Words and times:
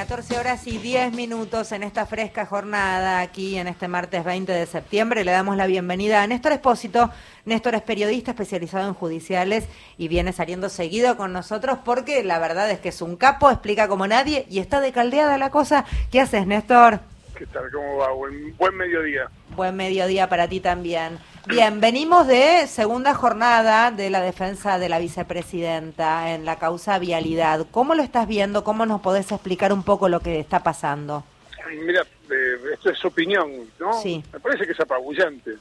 14 0.00 0.38
horas 0.38 0.66
y 0.66 0.78
10 0.78 1.12
minutos 1.12 1.72
en 1.72 1.82
esta 1.82 2.06
fresca 2.06 2.46
jornada 2.46 3.20
aquí 3.20 3.58
en 3.58 3.68
este 3.68 3.86
martes 3.86 4.24
20 4.24 4.50
de 4.50 4.64
septiembre. 4.64 5.26
Le 5.26 5.30
damos 5.30 5.58
la 5.58 5.66
bienvenida 5.66 6.22
a 6.22 6.26
Néstor 6.26 6.52
Espósito. 6.52 7.10
Néstor 7.44 7.74
es 7.74 7.82
periodista 7.82 8.30
especializado 8.30 8.88
en 8.88 8.94
judiciales 8.94 9.68
y 9.98 10.08
viene 10.08 10.32
saliendo 10.32 10.70
seguido 10.70 11.18
con 11.18 11.34
nosotros 11.34 11.80
porque 11.84 12.24
la 12.24 12.38
verdad 12.38 12.70
es 12.70 12.78
que 12.80 12.88
es 12.88 13.02
un 13.02 13.16
capo, 13.16 13.50
explica 13.50 13.88
como 13.88 14.06
nadie 14.06 14.46
y 14.48 14.60
está 14.60 14.80
de 14.80 14.90
caldeada 14.90 15.36
la 15.36 15.50
cosa. 15.50 15.84
¿Qué 16.10 16.18
haces, 16.18 16.46
Néstor? 16.46 17.00
¿Qué 17.36 17.44
tal? 17.44 17.70
¿Cómo 17.70 17.98
va? 17.98 18.10
Buen, 18.12 18.56
buen 18.56 18.74
mediodía. 18.78 19.28
Buen 19.54 19.76
mediodía 19.76 20.30
para 20.30 20.48
ti 20.48 20.60
también. 20.60 21.18
Bien, 21.46 21.80
venimos 21.80 22.26
de 22.26 22.66
segunda 22.66 23.14
jornada 23.14 23.90
de 23.90 24.10
la 24.10 24.20
defensa 24.20 24.78
de 24.78 24.88
la 24.88 24.98
vicepresidenta 24.98 26.34
en 26.34 26.44
la 26.44 26.58
causa 26.58 26.98
vialidad. 26.98 27.66
¿Cómo 27.70 27.94
lo 27.94 28.02
estás 28.02 28.28
viendo? 28.28 28.62
¿Cómo 28.62 28.84
nos 28.84 29.00
podés 29.00 29.32
explicar 29.32 29.72
un 29.72 29.82
poco 29.82 30.08
lo 30.08 30.20
que 30.20 30.38
está 30.38 30.62
pasando? 30.62 31.24
Mira, 31.70 32.02
eh, 32.30 32.56
esto 32.74 32.90
es 32.90 33.04
opinión, 33.04 33.50
¿no? 33.78 33.92
Sí. 33.94 34.22
Me 34.32 34.40
parece 34.40 34.66
que 34.66 34.72
es 34.72 34.80
apabullante. 34.80 35.54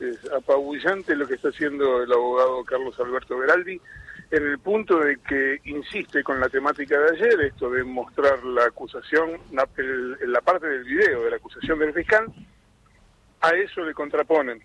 Es 0.00 0.18
apabullante 0.32 1.14
lo 1.14 1.26
que 1.28 1.34
está 1.34 1.50
haciendo 1.50 2.02
el 2.02 2.12
abogado 2.12 2.64
Carlos 2.64 2.98
Alberto 2.98 3.38
Beraldi 3.38 3.80
en 4.30 4.46
el 4.46 4.58
punto 4.58 4.98
de 4.98 5.16
que 5.28 5.60
insiste 5.64 6.22
con 6.22 6.40
la 6.40 6.48
temática 6.48 6.98
de 6.98 7.16
ayer, 7.16 7.40
esto 7.42 7.70
de 7.70 7.82
mostrar 7.82 8.42
la 8.44 8.64
acusación, 8.64 9.40
la, 9.52 9.68
el, 9.76 10.32
la 10.32 10.40
parte 10.40 10.66
del 10.66 10.84
video 10.84 11.24
de 11.24 11.30
la 11.30 11.36
acusación 11.36 11.78
del 11.78 11.92
fiscal, 11.92 12.26
a 13.40 13.50
eso 13.50 13.80
le 13.82 13.92
contraponen 13.92 14.62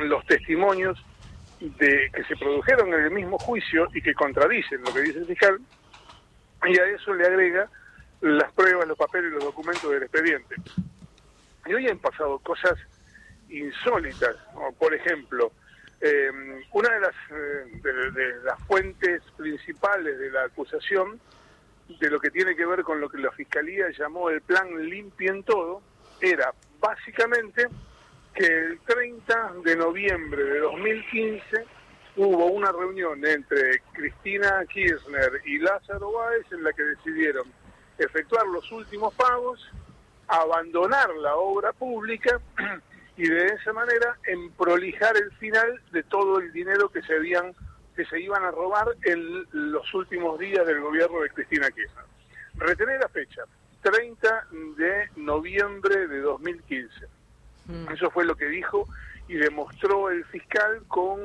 los 0.00 0.24
testimonios 0.26 1.02
de 1.60 2.10
que 2.12 2.24
se 2.24 2.36
produjeron 2.36 2.92
en 2.92 3.04
el 3.04 3.10
mismo 3.10 3.38
juicio 3.38 3.88
y 3.94 4.02
que 4.02 4.14
contradicen 4.14 4.82
lo 4.82 4.92
que 4.92 5.02
dice 5.02 5.18
el 5.20 5.26
fiscal, 5.26 5.60
y 6.66 6.78
a 6.78 6.84
eso 6.86 7.14
le 7.14 7.26
agrega 7.26 7.68
las 8.20 8.52
pruebas, 8.52 8.88
los 8.88 8.98
papeles 8.98 9.30
y 9.30 9.34
los 9.34 9.44
documentos 9.44 9.90
del 9.90 10.02
expediente. 10.02 10.56
Y 11.66 11.74
hoy 11.74 11.88
han 11.88 11.98
pasado 11.98 12.38
cosas 12.38 12.78
insólitas, 13.48 14.36
por 14.78 14.94
ejemplo, 14.94 15.52
eh, 16.00 16.30
una 16.72 16.88
de 16.90 17.00
las, 17.00 17.14
eh, 17.30 17.80
de, 17.82 18.42
las 18.42 18.58
fuentes 18.66 19.22
principales 19.36 20.18
de 20.18 20.30
la 20.30 20.44
acusación, 20.44 21.20
de 21.88 22.10
lo 22.10 22.18
que 22.18 22.30
tiene 22.30 22.56
que 22.56 22.66
ver 22.66 22.82
con 22.82 23.00
lo 23.00 23.08
que 23.08 23.18
la 23.18 23.30
Fiscalía 23.32 23.86
llamó 23.96 24.30
el 24.30 24.40
plan 24.40 24.88
limpien 24.88 25.42
todo, 25.44 25.82
era 26.20 26.52
básicamente 26.80 27.68
que 28.34 28.46
el 28.46 28.80
30 28.80 29.52
de 29.64 29.76
noviembre 29.76 30.42
de 30.42 30.58
2015 30.58 31.64
hubo 32.16 32.46
una 32.46 32.72
reunión 32.72 33.24
entre 33.24 33.80
Cristina 33.92 34.64
Kirchner 34.66 35.40
y 35.44 35.58
Lázaro 35.58 36.12
Báez 36.12 36.44
en 36.50 36.64
la 36.64 36.72
que 36.72 36.82
decidieron 36.82 37.44
efectuar 37.98 38.46
los 38.48 38.70
últimos 38.72 39.14
pagos, 39.14 39.60
abandonar 40.26 41.10
la 41.16 41.36
obra 41.36 41.72
pública 41.72 42.40
y 43.16 43.28
de 43.28 43.46
esa 43.46 43.72
manera 43.72 44.18
emprolijar 44.26 45.16
el 45.16 45.30
final 45.38 45.80
de 45.92 46.02
todo 46.02 46.40
el 46.40 46.52
dinero 46.52 46.88
que 46.88 47.02
se 47.02 47.14
habían 47.14 47.54
que 47.94 48.04
se 48.06 48.20
iban 48.20 48.42
a 48.42 48.50
robar 48.50 48.88
en 49.04 49.46
los 49.52 49.94
últimos 49.94 50.36
días 50.40 50.66
del 50.66 50.80
gobierno 50.80 51.20
de 51.20 51.30
Cristina 51.30 51.70
Kirchner. 51.70 52.04
Retener 52.56 53.00
la 53.00 53.08
fecha, 53.08 53.42
30 53.82 54.48
de 54.76 55.10
noviembre 55.14 56.08
de 56.08 56.20
2015. 56.20 57.06
Mm. 57.66 57.92
Eso 57.92 58.10
fue 58.10 58.24
lo 58.24 58.34
que 58.34 58.46
dijo 58.46 58.86
y 59.28 59.34
demostró 59.34 60.10
el 60.10 60.24
fiscal 60.26 60.82
con, 60.88 61.18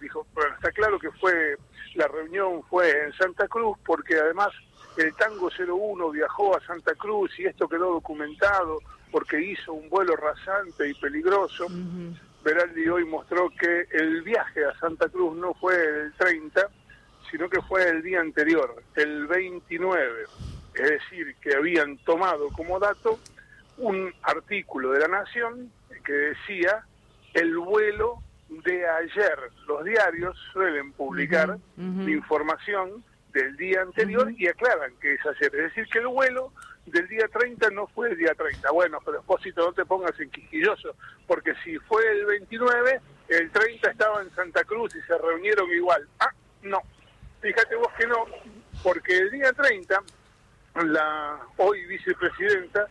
dijo, 0.00 0.26
bueno, 0.34 0.54
está 0.54 0.70
claro 0.70 0.98
que 0.98 1.10
fue 1.12 1.56
la 1.94 2.06
reunión 2.06 2.62
fue 2.64 3.06
en 3.06 3.12
Santa 3.14 3.48
Cruz 3.48 3.76
porque 3.84 4.16
además 4.16 4.48
el 4.96 5.12
Tango 5.14 5.48
01 5.48 6.10
viajó 6.10 6.56
a 6.56 6.64
Santa 6.64 6.94
Cruz 6.94 7.36
y 7.38 7.46
esto 7.46 7.68
quedó 7.68 7.94
documentado 7.94 8.78
porque 9.10 9.40
hizo 9.40 9.72
un 9.72 9.88
vuelo 9.88 10.14
rasante 10.16 10.88
y 10.88 10.94
peligroso. 10.94 11.66
Veraldi 12.44 12.88
hoy 12.88 13.04
mostró 13.04 13.50
que 13.50 13.86
el 13.90 14.22
viaje 14.22 14.64
a 14.64 14.78
Santa 14.78 15.08
Cruz 15.08 15.36
no 15.36 15.52
fue 15.54 15.74
el 15.74 16.12
30, 16.14 16.68
sino 17.30 17.48
que 17.48 17.60
fue 17.62 17.88
el 17.88 18.02
día 18.02 18.20
anterior, 18.20 18.82
el 18.94 19.26
29. 19.26 20.24
Es 20.74 20.90
decir, 20.90 21.34
que 21.40 21.54
habían 21.56 21.98
tomado 21.98 22.48
como 22.50 22.78
dato 22.78 23.18
un 23.78 24.12
artículo 24.22 24.92
de 24.92 25.00
la 25.00 25.08
Nación 25.08 25.72
que 26.00 26.12
decía 26.12 26.84
el 27.34 27.56
vuelo 27.58 28.22
de 28.48 28.88
ayer. 28.88 29.38
Los 29.66 29.84
diarios 29.84 30.36
suelen 30.52 30.92
publicar 30.92 31.58
información 31.76 33.04
del 33.32 33.56
día 33.56 33.82
anterior 33.82 34.32
y 34.36 34.48
aclaran 34.48 34.92
que 35.00 35.14
es 35.14 35.20
ayer. 35.24 35.54
Es 35.54 35.74
decir, 35.74 35.86
que 35.88 36.00
el 36.00 36.08
vuelo 36.08 36.52
del 36.86 37.06
día 37.08 37.28
30 37.28 37.70
no 37.70 37.86
fue 37.88 38.10
el 38.10 38.16
día 38.16 38.34
30. 38.34 38.70
Bueno, 38.72 38.98
pero 39.04 39.20
Espósito, 39.20 39.64
no 39.64 39.72
te 39.72 39.84
pongas 39.84 40.18
en 40.18 40.30
quisquilloso, 40.30 40.94
porque 41.26 41.54
si 41.62 41.78
fue 41.78 42.02
el 42.10 42.26
29, 42.26 43.00
el 43.28 43.50
30 43.50 43.90
estaba 43.90 44.22
en 44.22 44.34
Santa 44.34 44.64
Cruz 44.64 44.94
y 44.96 45.00
se 45.02 45.16
reunieron 45.16 45.70
igual. 45.70 46.08
Ah, 46.18 46.32
no. 46.62 46.80
Fíjate 47.40 47.76
vos 47.76 47.88
que 47.96 48.06
no, 48.06 48.26
porque 48.82 49.16
el 49.16 49.30
día 49.30 49.52
30, 49.52 50.02
la 50.84 51.38
hoy 51.56 51.86
vicepresidenta 51.86 52.86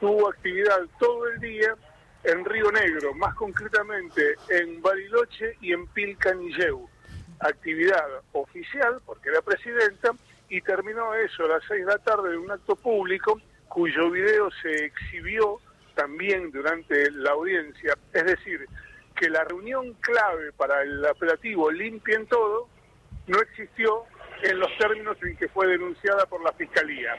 tuvo 0.00 0.30
actividad 0.30 0.80
todo 0.98 1.28
el 1.28 1.40
día 1.40 1.76
en 2.24 2.44
Río 2.44 2.70
Negro, 2.70 3.14
más 3.14 3.34
concretamente 3.34 4.36
en 4.48 4.80
Bariloche 4.80 5.56
y 5.60 5.72
en 5.72 5.86
Pilcanilleu. 5.88 6.88
Actividad 7.40 8.22
oficial, 8.32 9.00
porque 9.04 9.30
era 9.30 9.42
presidenta, 9.42 10.12
y 10.48 10.60
terminó 10.60 11.14
eso 11.14 11.44
a 11.44 11.48
las 11.48 11.62
seis 11.66 11.84
de 11.84 11.92
la 11.92 11.98
tarde 11.98 12.34
en 12.34 12.40
un 12.40 12.50
acto 12.50 12.76
público 12.76 13.40
cuyo 13.68 14.10
video 14.10 14.50
se 14.62 14.84
exhibió 14.84 15.58
también 15.94 16.50
durante 16.52 17.10
la 17.10 17.30
audiencia. 17.30 17.96
Es 18.12 18.24
decir, 18.24 18.66
que 19.16 19.30
la 19.30 19.44
reunión 19.44 19.94
clave 19.94 20.52
para 20.52 20.82
el 20.82 21.04
apelativo 21.06 21.70
limpien 21.70 22.26
todo 22.26 22.68
no 23.26 23.40
existió 23.40 24.04
en 24.42 24.58
los 24.58 24.68
términos 24.78 25.16
en 25.22 25.36
que 25.36 25.48
fue 25.48 25.66
denunciada 25.68 26.26
por 26.26 26.42
la 26.42 26.52
Fiscalía. 26.52 27.14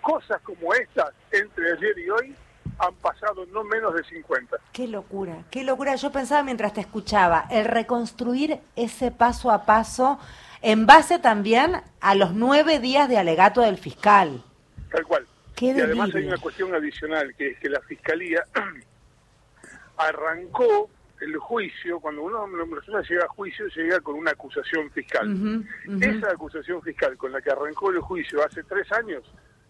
Cosas 0.00 0.40
como 0.42 0.72
estas, 0.72 1.12
entre 1.32 1.72
ayer 1.72 1.98
y 1.98 2.10
hoy, 2.10 2.34
han 2.78 2.94
pasado 2.96 3.44
no 3.46 3.62
menos 3.64 3.94
de 3.94 4.04
50. 4.04 4.56
Qué 4.72 4.88
locura, 4.88 5.44
qué 5.50 5.64
locura. 5.64 5.94
Yo 5.96 6.10
pensaba 6.10 6.42
mientras 6.42 6.72
te 6.72 6.80
escuchaba, 6.80 7.46
el 7.50 7.66
reconstruir 7.66 8.58
ese 8.76 9.10
paso 9.10 9.50
a 9.50 9.66
paso 9.66 10.18
en 10.62 10.86
base 10.86 11.18
también 11.18 11.82
a 12.00 12.14
los 12.14 12.32
nueve 12.32 12.78
días 12.80 13.08
de 13.08 13.18
alegato 13.18 13.60
del 13.60 13.78
fiscal. 13.78 14.42
Tal 14.90 15.04
cual. 15.04 15.26
y 15.60 15.70
además 15.70 16.14
hay 16.14 16.26
una 16.26 16.38
cuestión 16.38 16.74
adicional, 16.74 17.34
que 17.36 17.50
es 17.50 17.58
que 17.58 17.68
la 17.68 17.80
Fiscalía 17.82 18.42
arrancó 19.96 20.88
el 21.20 21.36
juicio, 21.36 22.00
cuando 22.00 22.22
uno, 22.22 22.44
una 22.44 22.64
persona 22.64 23.02
llega 23.02 23.24
a 23.24 23.28
juicio, 23.28 23.66
llega 23.68 24.00
con 24.00 24.14
una 24.14 24.30
acusación 24.30 24.90
fiscal. 24.90 25.64
Esa 26.00 26.30
acusación 26.30 26.80
fiscal 26.82 27.16
con 27.18 27.32
la 27.32 27.42
que 27.42 27.50
arrancó 27.50 27.90
el 27.90 28.00
juicio 28.00 28.44
hace 28.44 28.62
tres 28.64 28.90
años 28.92 29.22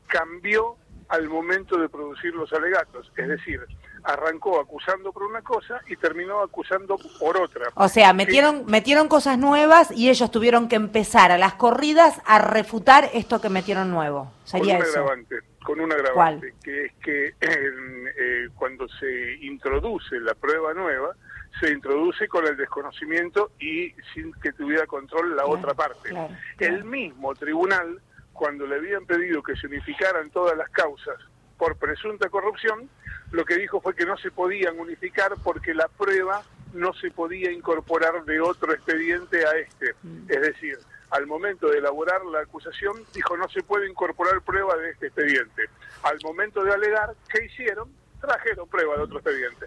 cambió 0.06 0.76
al 1.10 1.28
momento 1.28 1.76
de 1.76 1.88
producir 1.88 2.34
los 2.34 2.52
alegatos. 2.52 3.10
Es 3.16 3.28
decir, 3.28 3.60
arrancó 4.04 4.60
acusando 4.60 5.12
por 5.12 5.24
una 5.24 5.42
cosa 5.42 5.80
y 5.88 5.96
terminó 5.96 6.40
acusando 6.40 6.96
por 7.18 7.36
otra. 7.36 7.66
O 7.74 7.88
sea, 7.88 8.12
metieron, 8.12 8.64
metieron 8.66 9.08
cosas 9.08 9.38
nuevas 9.38 9.90
y 9.90 10.08
ellos 10.08 10.30
tuvieron 10.30 10.68
que 10.68 10.76
empezar 10.76 11.32
a 11.32 11.38
las 11.38 11.54
corridas 11.54 12.20
a 12.26 12.38
refutar 12.38 13.10
esto 13.12 13.40
que 13.40 13.48
metieron 13.48 13.90
nuevo. 13.90 14.32
Sería 14.44 14.78
con 14.78 14.86
un 14.86 14.88
agravante, 14.88 15.36
con 15.62 15.80
un 15.80 15.92
agravante, 15.92 16.54
que 16.62 16.84
es 16.86 16.92
que 17.02 17.26
eh, 17.40 18.48
cuando 18.56 18.88
se 18.88 19.34
introduce 19.42 20.18
la 20.20 20.34
prueba 20.34 20.72
nueva, 20.74 21.14
se 21.60 21.70
introduce 21.70 22.28
con 22.28 22.46
el 22.46 22.56
desconocimiento 22.56 23.50
y 23.58 23.92
sin 24.14 24.32
que 24.34 24.52
tuviera 24.52 24.86
control 24.86 25.36
la 25.36 25.46
otra 25.46 25.74
parte. 25.74 26.10
El 26.58 26.84
mismo 26.84 27.34
tribunal, 27.34 28.00
cuando 28.40 28.66
le 28.66 28.76
habían 28.76 29.04
pedido 29.04 29.42
que 29.42 29.54
se 29.54 29.66
unificaran 29.66 30.30
todas 30.30 30.56
las 30.56 30.70
causas 30.70 31.18
por 31.58 31.76
presunta 31.76 32.30
corrupción, 32.30 32.88
lo 33.32 33.44
que 33.44 33.58
dijo 33.58 33.82
fue 33.82 33.94
que 33.94 34.06
no 34.06 34.16
se 34.16 34.30
podían 34.30 34.80
unificar 34.80 35.34
porque 35.44 35.74
la 35.74 35.88
prueba 35.88 36.42
no 36.72 36.94
se 36.94 37.10
podía 37.10 37.52
incorporar 37.52 38.24
de 38.24 38.40
otro 38.40 38.72
expediente 38.72 39.44
a 39.44 39.58
este. 39.58 39.92
Mm. 40.02 40.30
Es 40.30 40.40
decir, 40.40 40.78
al 41.10 41.26
momento 41.26 41.68
de 41.68 41.80
elaborar 41.80 42.24
la 42.24 42.40
acusación, 42.40 43.04
dijo 43.14 43.36
no 43.36 43.46
se 43.50 43.62
puede 43.62 43.90
incorporar 43.90 44.40
prueba 44.40 44.74
de 44.78 44.88
este 44.88 45.08
expediente. 45.08 45.64
Al 46.02 46.16
momento 46.24 46.64
de 46.64 46.72
alegar, 46.72 47.14
¿qué 47.28 47.44
hicieron? 47.44 47.90
Trajeron 48.22 48.66
prueba 48.70 48.96
de 48.96 49.02
otro 49.02 49.18
expediente. 49.18 49.66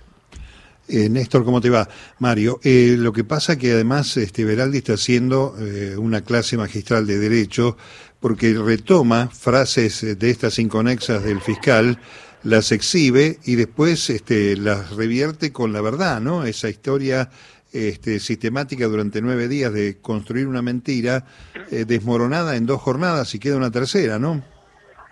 Eh, 0.87 1.09
Néstor, 1.09 1.45
¿cómo 1.45 1.61
te 1.61 1.69
va? 1.69 1.87
Mario, 2.19 2.59
eh, 2.63 2.95
lo 2.97 3.13
que 3.13 3.23
pasa 3.23 3.57
que 3.57 3.71
además 3.71 4.17
este, 4.17 4.43
Veraldi 4.43 4.79
está 4.79 4.93
haciendo 4.93 5.55
eh, 5.57 5.95
una 5.95 6.23
clase 6.23 6.57
magistral 6.57 7.07
de 7.07 7.19
Derecho 7.19 7.77
porque 8.23 8.53
retoma 8.53 9.27
frases 9.27 10.17
de 10.17 10.29
estas 10.29 10.57
inconexas 10.57 11.25
del 11.25 11.41
fiscal, 11.41 11.99
las 12.43 12.71
exhibe 12.71 13.37
y 13.43 13.57
después 13.57 14.09
este, 14.09 14.55
las 14.55 14.95
revierte 14.95 15.51
con 15.51 15.73
la 15.73 15.81
verdad, 15.81 16.21
¿no? 16.21 16.45
Esa 16.45 16.69
historia 16.69 17.29
este, 17.73 18.21
sistemática 18.21 18.85
durante 18.85 19.21
nueve 19.21 19.49
días 19.49 19.73
de 19.73 19.97
construir 19.99 20.47
una 20.47 20.61
mentira 20.61 21.25
desmoronada 21.69 22.55
en 22.55 22.65
dos 22.65 22.81
jornadas 22.81 23.35
y 23.35 23.39
queda 23.39 23.57
una 23.57 23.71
tercera, 23.71 24.17
¿no? 24.17 24.41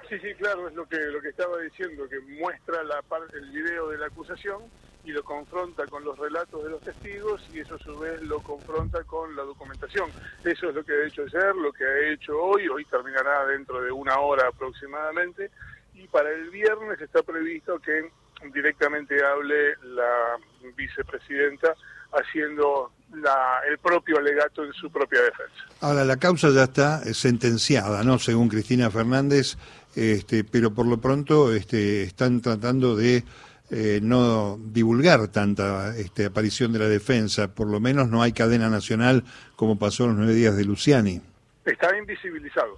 Sí, 0.08 0.16
sí, 0.22 0.34
claro, 0.38 0.70
es 0.70 0.74
lo 0.76 0.88
que 0.88 0.96
lo 0.98 1.22
que 1.22 1.30
estaba 1.30 1.60
diciendo, 1.60 2.08
que 2.08 2.22
muestra 2.40 2.82
la 2.86 3.04
el 3.34 3.52
video 3.52 3.90
de 3.90 3.98
la 3.98 4.06
acusación 4.06 4.62
y 5.04 5.12
lo 5.12 5.24
confronta 5.24 5.86
con 5.88 6.04
los 6.04 6.18
relatos 6.18 6.64
de 6.64 6.70
los 6.70 6.82
testigos 6.82 7.42
y 7.54 7.60
eso 7.60 7.76
a 7.76 7.80
su 7.80 7.98
vez 7.98 8.22
lo 8.22 8.40
confronta 8.40 9.04
con 9.04 9.36
la 9.36 9.44
documentación. 9.44 10.10
Eso 10.44 10.70
es 10.70 10.76
lo 10.76 10.84
que 10.84 10.94
ha 10.94 11.06
hecho 11.06 11.24
ayer, 11.24 11.56
lo 11.56 11.72
que 11.74 11.84
ha 11.84 12.12
hecho 12.12 12.40
hoy, 12.40 12.68
hoy 12.68 12.86
terminará 12.86 13.46
dentro 13.48 13.82
de 13.82 13.92
una 13.92 14.20
hora 14.20 14.48
aproximadamente 14.48 15.50
y 15.96 16.08
para 16.08 16.30
el 16.32 16.50
viernes 16.50 17.02
está 17.02 17.24
previsto 17.24 17.80
que 17.80 18.10
directamente 18.54 19.16
hable 19.24 19.76
la 19.84 20.38
vicepresidenta 20.76 21.76
haciendo 22.14 22.92
la, 23.14 23.60
el 23.70 23.78
propio 23.78 24.18
alegato 24.18 24.64
en 24.64 24.74
su 24.74 24.92
propia 24.92 25.22
defensa. 25.22 25.54
Ahora, 25.82 26.04
la 26.04 26.18
causa 26.18 26.50
ya 26.50 26.64
está 26.64 27.00
sentenciada, 27.14 28.04
¿no? 28.04 28.20
Según 28.20 28.50
Cristina 28.50 28.90
Fernández, 28.90 29.58
este, 29.96 30.44
pero 30.44 30.74
por 30.74 30.86
lo 30.86 31.00
pronto 31.00 31.54
este, 31.54 32.04
están 32.04 32.42
tratando 32.42 32.96
de 32.96 33.24
eh, 33.74 34.02
no 34.04 34.58
divulgar 34.60 35.30
tanta 35.30 35.96
este, 35.96 36.26
aparición 36.26 36.74
de 36.74 36.80
la 36.80 36.90
defensa, 36.90 37.56
por 37.56 37.68
lo 37.68 37.80
menos 37.80 38.10
no 38.10 38.22
hay 38.22 38.34
cadena 38.34 38.70
nacional 38.70 39.24
como 39.56 39.80
pasó 39.80 40.04
en 40.04 40.10
los 40.10 40.18
nueve 40.18 40.34
días 40.34 40.58
de 40.58 40.66
Luciani. 40.66 41.22
Está 41.64 41.98
invisibilizado, 41.98 42.78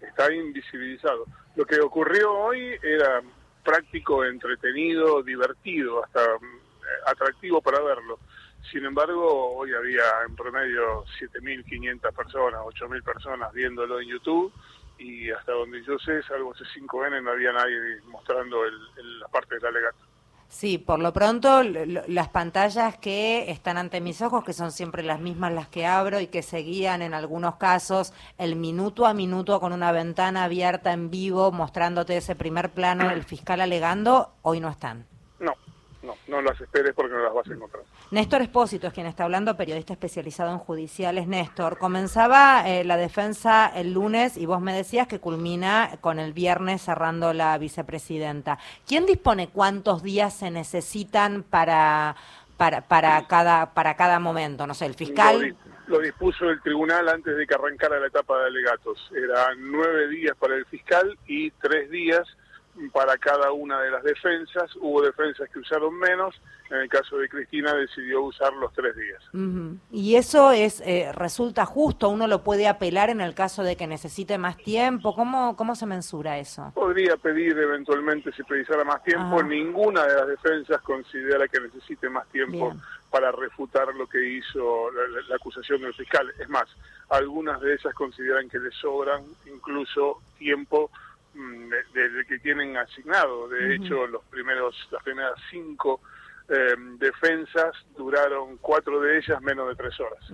está 0.00 0.32
invisibilizado. 0.32 1.24
Lo 1.56 1.64
que 1.64 1.80
ocurrió 1.80 2.32
hoy 2.32 2.60
era 2.80 3.22
práctico, 3.64 4.24
entretenido, 4.24 5.20
divertido, 5.24 6.04
hasta 6.04 6.20
eh, 6.20 6.38
atractivo 7.06 7.60
para 7.60 7.80
verlo. 7.80 8.20
Sin 8.70 8.84
embargo, 8.84 9.56
hoy 9.56 9.72
había 9.74 10.04
en 10.28 10.36
promedio 10.36 11.04
7.500 11.18 12.14
personas, 12.14 12.60
8.000 12.60 13.02
personas 13.02 13.52
viéndolo 13.52 14.00
en 14.00 14.08
YouTube 14.08 14.52
y 14.98 15.30
hasta 15.30 15.52
donde 15.52 15.82
yo 15.84 15.98
sé, 15.98 16.22
salvo 16.22 16.54
ese 16.54 16.64
5N, 16.80 17.22
no 17.22 17.30
había 17.30 17.52
nadie 17.52 18.00
mostrando 18.06 18.64
el, 18.64 19.20
la 19.20 19.28
parte 19.28 19.56
del 19.56 19.66
alegato. 19.66 19.98
Sí, 20.48 20.78
por 20.78 21.00
lo 21.00 21.12
pronto 21.12 21.64
las 21.64 22.28
pantallas 22.28 22.96
que 22.98 23.50
están 23.50 23.76
ante 23.76 24.00
mis 24.00 24.22
ojos, 24.22 24.44
que 24.44 24.52
son 24.52 24.70
siempre 24.70 25.02
las 25.02 25.18
mismas 25.18 25.52
las 25.52 25.68
que 25.68 25.84
abro 25.84 26.20
y 26.20 26.28
que 26.28 26.42
seguían 26.42 27.02
en 27.02 27.12
algunos 27.12 27.56
casos 27.56 28.12
el 28.38 28.54
minuto 28.54 29.06
a 29.06 29.14
minuto 29.14 29.58
con 29.58 29.72
una 29.72 29.90
ventana 29.90 30.44
abierta 30.44 30.92
en 30.92 31.10
vivo 31.10 31.50
mostrándote 31.50 32.16
ese 32.16 32.36
primer 32.36 32.70
plano 32.70 33.08
del 33.08 33.24
fiscal 33.24 33.60
alegando, 33.60 34.34
hoy 34.42 34.60
no 34.60 34.68
están. 34.68 35.06
No, 36.04 36.16
no, 36.28 36.42
las 36.42 36.60
esperes 36.60 36.92
porque 36.94 37.14
no 37.14 37.22
las 37.22 37.32
vas 37.32 37.48
a 37.48 37.54
encontrar. 37.54 37.82
Néstor 38.10 38.42
Espósito 38.42 38.86
es 38.86 38.92
quien 38.92 39.06
está 39.06 39.24
hablando, 39.24 39.56
periodista 39.56 39.94
especializado 39.94 40.52
en 40.52 40.58
judiciales. 40.58 41.26
Néstor, 41.26 41.78
comenzaba 41.78 42.68
eh, 42.68 42.84
la 42.84 42.96
defensa 42.96 43.70
el 43.74 43.94
lunes 43.94 44.36
y 44.36 44.44
vos 44.44 44.60
me 44.60 44.74
decías 44.74 45.08
que 45.08 45.18
culmina 45.18 45.96
con 46.02 46.18
el 46.18 46.34
viernes 46.34 46.82
cerrando 46.82 47.32
la 47.32 47.56
vicepresidenta. 47.56 48.58
¿Quién 48.86 49.06
dispone 49.06 49.48
cuántos 49.48 50.02
días 50.02 50.34
se 50.34 50.50
necesitan 50.50 51.42
para, 51.42 52.16
para, 52.58 52.82
para, 52.82 53.26
cada, 53.26 53.72
para 53.72 53.96
cada 53.96 54.20
momento? 54.20 54.66
No 54.66 54.74
sé, 54.74 54.86
el 54.86 54.94
fiscal... 54.94 55.56
Lo, 55.86 55.98
dispuso 56.00 56.48
el 56.48 56.62
tribunal 56.62 57.08
antes 57.10 57.36
de 57.36 57.46
que 57.46 57.54
arrancara 57.54 58.00
la 58.00 58.06
etapa 58.06 58.38
de 58.38 58.46
alegatos. 58.46 59.10
Eran 59.14 59.70
nueve 59.70 60.08
días 60.08 60.34
para 60.38 60.54
el 60.56 60.64
fiscal 60.66 61.18
y 61.26 61.50
tres 61.50 61.90
días 61.90 62.26
para 62.92 63.16
cada 63.18 63.52
una 63.52 63.80
de 63.80 63.90
las 63.90 64.02
defensas. 64.02 64.74
Hubo 64.76 65.02
defensas 65.02 65.48
que 65.50 65.58
usaron 65.58 65.98
menos. 65.98 66.34
En 66.70 66.78
el 66.78 66.88
caso 66.88 67.18
de 67.18 67.28
Cristina 67.28 67.74
decidió 67.74 68.22
usar 68.22 68.52
los 68.54 68.72
tres 68.72 68.96
días. 68.96 69.22
¿Y 69.92 70.16
eso 70.16 70.50
es 70.50 70.80
eh, 70.80 71.12
resulta 71.14 71.66
justo? 71.66 72.08
¿Uno 72.08 72.26
lo 72.26 72.42
puede 72.42 72.66
apelar 72.66 73.10
en 73.10 73.20
el 73.20 73.34
caso 73.34 73.62
de 73.62 73.76
que 73.76 73.86
necesite 73.86 74.38
más 74.38 74.56
tiempo? 74.56 75.14
¿Cómo, 75.14 75.56
cómo 75.56 75.76
se 75.76 75.86
mensura 75.86 76.38
eso? 76.38 76.72
Podría 76.74 77.16
pedir 77.16 77.56
eventualmente 77.58 78.32
si 78.32 78.42
precisara 78.42 78.82
más 78.82 79.02
tiempo. 79.04 79.42
Ninguna 79.42 80.06
de 80.06 80.14
las 80.14 80.26
defensas 80.26 80.80
considera 80.80 81.46
que 81.48 81.60
necesite 81.60 82.08
más 82.08 82.26
tiempo 82.28 82.74
para 83.10 83.30
refutar 83.30 83.94
lo 83.94 84.08
que 84.08 84.26
hizo 84.26 84.90
la 85.28 85.36
acusación 85.36 85.82
del 85.82 85.94
fiscal. 85.94 86.32
Es 86.40 86.48
más, 86.48 86.64
algunas 87.10 87.60
de 87.60 87.74
esas 87.74 87.94
consideran 87.94 88.48
que 88.48 88.58
le 88.58 88.70
sobran 88.72 89.22
incluso 89.46 90.20
tiempo 90.38 90.90
Mm, 91.74 91.92
desde 91.92 92.26
que 92.26 92.38
tienen 92.38 92.76
asignado. 92.76 93.48
De 93.48 93.76
hecho, 93.76 94.06
los 94.06 94.24
primeros, 94.24 94.76
las 94.90 95.02
primeras 95.02 95.34
cinco 95.50 96.00
eh, 96.48 96.74
defensas 96.98 97.74
duraron 97.96 98.58
cuatro 98.58 99.00
de 99.00 99.18
ellas 99.18 99.40
menos 99.40 99.68
de 99.68 99.74
tres 99.76 99.98
horas. 100.00 100.24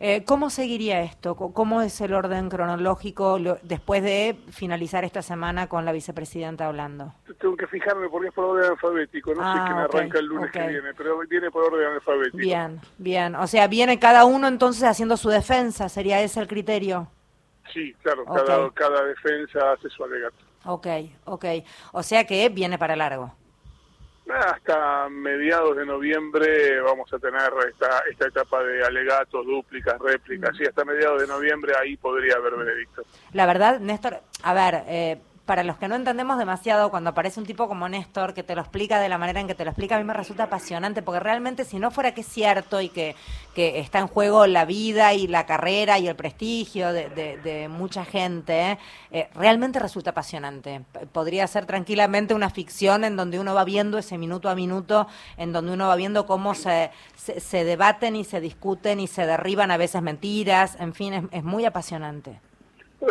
Eh, 0.00 0.24
¿Cómo 0.26 0.50
seguiría 0.50 1.02
esto? 1.02 1.36
¿Cómo 1.36 1.80
es 1.80 2.00
el 2.00 2.14
orden 2.14 2.48
cronológico 2.48 3.38
después 3.62 4.02
de 4.02 4.36
finalizar 4.50 5.04
esta 5.04 5.22
semana 5.22 5.68
con 5.68 5.84
la 5.84 5.92
vicepresidenta 5.92 6.66
hablando? 6.66 7.14
Tengo 7.40 7.56
que 7.56 7.66
fijarme 7.68 8.08
porque 8.08 8.28
es 8.28 8.34
por 8.34 8.44
orden 8.44 8.72
alfabético. 8.72 9.34
No 9.34 9.42
sé 9.42 9.60
ah, 9.60 9.64
quién 9.66 9.78
arranca 9.78 10.18
el 10.18 10.26
lunes 10.26 10.50
que 10.50 10.66
viene, 10.66 10.94
pero 10.96 11.18
viene 11.28 11.50
por 11.50 11.72
orden 11.72 11.92
alfabético. 11.94 12.38
Bien, 12.38 12.80
bien. 12.98 13.34
O 13.36 13.46
sea, 13.46 13.68
viene 13.68 13.98
cada 13.98 14.24
uno 14.24 14.48
entonces 14.48 14.84
haciendo 14.84 15.16
su 15.16 15.30
defensa. 15.30 15.88
¿Sería 15.88 16.20
ese 16.20 16.40
el 16.40 16.48
criterio? 16.48 17.08
Sí, 17.72 17.94
claro, 18.02 18.24
cada, 18.24 18.70
cada 18.70 19.04
defensa 19.04 19.72
hace 19.72 19.88
su 19.88 20.04
alegato. 20.04 20.43
Ok, 20.66 20.86
ok. 21.24 21.44
O 21.92 22.02
sea 22.02 22.26
que 22.26 22.48
viene 22.48 22.78
para 22.78 22.96
largo. 22.96 23.34
Hasta 24.28 25.08
mediados 25.10 25.76
de 25.76 25.84
noviembre 25.84 26.80
vamos 26.80 27.12
a 27.12 27.18
tener 27.18 27.52
esta, 27.68 28.02
esta 28.10 28.26
etapa 28.26 28.64
de 28.64 28.82
alegatos, 28.82 29.44
dúplicas, 29.44 29.98
réplicas. 30.00 30.56
Sí, 30.56 30.64
hasta 30.64 30.84
mediados 30.84 31.20
de 31.20 31.26
noviembre 31.26 31.74
ahí 31.78 31.96
podría 31.98 32.36
haber 32.36 32.54
veredicto. 32.56 33.02
La 33.32 33.44
verdad, 33.44 33.80
Néstor, 33.80 34.20
a 34.42 34.54
ver, 34.54 34.82
eh, 34.86 35.18
para 35.46 35.62
los 35.62 35.76
que 35.76 35.88
no 35.88 35.94
entendemos 35.94 36.38
demasiado, 36.38 36.90
cuando 36.90 37.10
aparece 37.10 37.38
un 37.38 37.46
tipo 37.46 37.68
como 37.68 37.88
Néstor 37.88 38.32
que 38.32 38.42
te 38.42 38.54
lo 38.54 38.62
explica 38.62 38.98
de 38.98 39.08
la 39.10 39.18
manera 39.18 39.40
en 39.40 39.46
que 39.46 39.54
te 39.54 39.64
lo 39.64 39.70
explica, 39.70 39.96
a 39.96 39.98
mí 39.98 40.04
me 40.04 40.14
resulta 40.14 40.44
apasionante, 40.44 41.02
porque 41.02 41.20
realmente 41.20 41.64
si 41.64 41.78
no 41.78 41.90
fuera 41.90 42.14
que 42.14 42.22
es 42.22 42.26
cierto 42.26 42.80
y 42.80 42.88
que, 42.88 43.14
que 43.54 43.78
está 43.78 43.98
en 43.98 44.06
juego 44.06 44.46
la 44.46 44.64
vida 44.64 45.12
y 45.12 45.26
la 45.26 45.44
carrera 45.44 45.98
y 45.98 46.08
el 46.08 46.16
prestigio 46.16 46.92
de, 46.92 47.68
mucha 47.68 48.04
gente, 48.04 48.78
eh, 49.10 49.28
realmente 49.34 49.78
resulta 49.78 50.10
apasionante. 50.10 50.82
Podría 51.12 51.46
ser 51.46 51.66
tranquilamente 51.66 52.34
una 52.34 52.48
ficción 52.48 53.04
en 53.04 53.16
donde 53.16 53.38
uno 53.38 53.54
va 53.54 53.64
viendo 53.64 53.98
ese 53.98 54.16
minuto 54.16 54.48
a 54.48 54.54
minuto, 54.54 55.06
en 55.36 55.52
donde 55.52 55.72
uno 55.72 55.88
va 55.88 55.96
viendo 55.96 56.26
cómo 56.26 56.54
se, 56.54 56.90
se, 57.16 57.64
debaten 57.64 58.16
y 58.16 58.24
se 58.24 58.40
discuten 58.40 58.98
y 59.00 59.06
se 59.06 59.26
derriban 59.26 59.70
a 59.70 59.76
veces 59.76 60.00
mentiras, 60.00 60.76
en 60.80 60.94
fin, 60.94 61.28
es 61.30 61.44
muy 61.44 61.64
apasionante. 61.64 62.40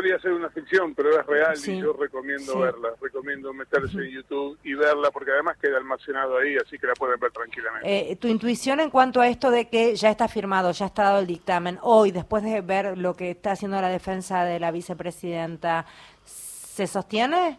Podría 0.03 0.19
ser 0.19 0.33
una 0.33 0.49
ficción, 0.49 0.93
pero 0.93 1.17
es 1.17 1.25
real 1.25 1.55
y 1.65 1.79
yo 1.79 1.93
recomiendo 1.93 2.59
verla. 2.59 2.89
Recomiendo 3.01 3.53
meterse 3.53 3.99
en 3.99 4.09
YouTube 4.09 4.59
y 4.61 4.73
verla 4.73 5.09
porque 5.11 5.31
además 5.31 5.55
queda 5.55 5.77
almacenado 5.77 6.39
ahí, 6.39 6.57
así 6.57 6.77
que 6.77 6.87
la 6.87 6.93
pueden 6.93 7.17
ver 7.21 7.31
tranquilamente. 7.31 8.11
Eh, 8.11 8.17
¿Tu 8.17 8.27
intuición 8.27 8.81
en 8.81 8.89
cuanto 8.89 9.21
a 9.21 9.29
esto 9.29 9.49
de 9.49 9.69
que 9.69 9.95
ya 9.95 10.09
está 10.09 10.27
firmado, 10.27 10.73
ya 10.73 10.87
está 10.87 11.03
dado 11.03 11.19
el 11.19 11.25
dictamen, 11.27 11.79
hoy, 11.83 12.11
después 12.11 12.43
de 12.43 12.59
ver 12.59 12.97
lo 12.97 13.15
que 13.15 13.31
está 13.31 13.51
haciendo 13.51 13.79
la 13.79 13.87
defensa 13.87 14.43
de 14.43 14.59
la 14.59 14.71
vicepresidenta, 14.71 15.85
¿se 16.25 16.85
sostiene? 16.85 17.57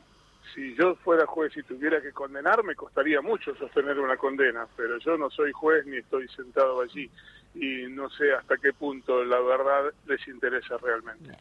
Si 0.54 0.74
yo 0.74 0.96
fuera 0.96 1.24
juez 1.24 1.56
y 1.56 1.62
tuviera 1.62 2.02
que 2.02 2.12
condenar, 2.12 2.62
me 2.62 2.74
costaría 2.74 3.22
mucho 3.22 3.56
sostener 3.56 3.98
una 3.98 4.18
condena, 4.18 4.66
pero 4.76 4.98
yo 4.98 5.16
no 5.16 5.30
soy 5.30 5.50
juez 5.52 5.86
ni 5.86 5.96
estoy 5.96 6.28
sentado 6.28 6.82
allí 6.82 7.10
y 7.54 7.86
no 7.88 8.10
sé 8.10 8.34
hasta 8.34 8.58
qué 8.58 8.74
punto 8.74 9.24
la 9.24 9.40
verdad 9.40 9.94
les 10.06 10.28
interesa 10.28 10.76
realmente. 10.76 11.34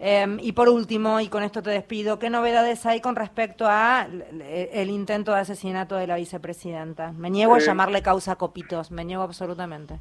Em, 0.00 0.38
y 0.40 0.52
por 0.52 0.68
último, 0.68 1.20
y 1.20 1.28
con 1.28 1.42
esto 1.42 1.62
te 1.62 1.70
despido, 1.70 2.18
¿qué 2.18 2.30
novedades 2.30 2.86
hay 2.86 3.00
con 3.00 3.16
respecto 3.16 3.66
a 3.66 4.06
el 4.06 4.90
intento 4.90 5.32
de 5.32 5.40
asesinato 5.40 5.96
de 5.96 6.06
la 6.06 6.16
vicepresidenta? 6.16 7.12
Me 7.12 7.30
niego 7.30 7.54
a 7.54 7.58
eh, 7.58 7.62
llamarle 7.62 8.00
causa 8.00 8.36
copitos, 8.36 8.92
me 8.92 9.04
niego 9.04 9.22
absolutamente. 9.24 10.00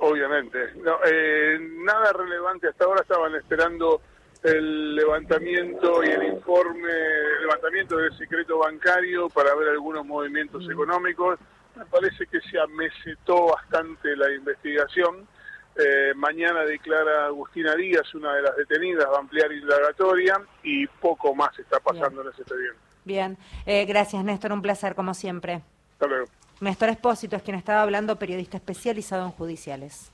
Obviamente. 0.00 0.58
Eh, 1.06 1.58
nada 1.84 2.12
relevante. 2.12 2.68
Hasta 2.68 2.84
ahora 2.84 3.02
estaban 3.02 3.34
esperando 3.34 4.00
el 4.42 4.96
levantamiento 4.96 6.02
y 6.02 6.08
el 6.08 6.22
informe, 6.24 6.90
el 6.90 7.42
levantamiento 7.42 7.98
del 7.98 8.16
secreto 8.16 8.58
bancario 8.58 9.28
para 9.28 9.54
ver 9.54 9.68
algunos 9.68 10.04
movimientos 10.04 10.66
mm. 10.66 10.70
económicos. 10.72 11.38
Me 11.76 11.84
parece 11.86 12.26
que 12.26 12.40
se 12.40 12.58
amesetó 12.58 13.48
bastante 13.48 14.16
la 14.16 14.32
investigación 14.32 15.28
eh, 15.76 16.12
mañana 16.14 16.64
declara 16.64 17.26
Agustina 17.26 17.74
Díaz, 17.74 18.14
una 18.14 18.34
de 18.34 18.42
las 18.42 18.56
detenidas, 18.56 19.06
va 19.06 19.16
a 19.16 19.20
ampliar 19.20 19.52
indagatoria 19.52 20.40
y 20.62 20.86
poco 20.86 21.34
más 21.34 21.56
está 21.58 21.80
pasando 21.80 22.22
en 22.22 22.28
ese 22.28 22.42
expediente. 22.42 22.78
Bien, 23.04 23.38
eh, 23.66 23.84
gracias 23.86 24.22
Néstor, 24.24 24.52
un 24.52 24.62
placer 24.62 24.94
como 24.94 25.14
siempre. 25.14 25.62
Hasta 25.92 26.06
luego. 26.06 26.26
Néstor 26.60 26.90
Espósito 26.90 27.36
es 27.36 27.42
quien 27.42 27.56
estaba 27.56 27.82
hablando, 27.82 28.16
periodista 28.16 28.58
especializado 28.58 29.24
en 29.24 29.30
judiciales. 29.30 30.12